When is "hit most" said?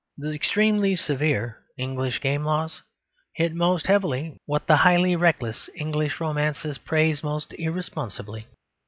3.35-3.85